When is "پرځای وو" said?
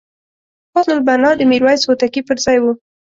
2.29-2.71